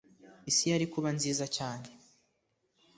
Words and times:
isi 0.49 0.65
yari 0.71 0.85
kuba 0.93 1.09
nziza 1.17 1.45
cyane 1.55 1.87